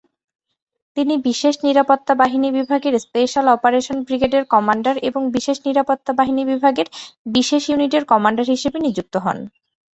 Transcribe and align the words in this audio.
তিনি 0.97 1.13
বিশেষ 1.27 1.55
নিরাপত্তা 1.63 2.13
বাহিনী 2.15 2.47
বিভাগের 2.51 2.93
স্পেশাল 2.99 3.45
অপারেশন 3.47 3.97
ব্রিগেডের 4.03 4.43
কমান্ডার 4.53 4.95
এবং 5.09 5.21
বিশেষ 5.35 5.57
নিরাপত্তা 5.67 6.11
বাহিনী 6.19 6.41
বিভাগের 6.45 6.87
বিশেষ 7.33 7.63
ইউনিটের 7.69 8.03
কমান্ডার 8.11 8.45
হিসেবে 8.53 8.77
নিযুক্ত 8.79 9.15
হন। 9.17 9.37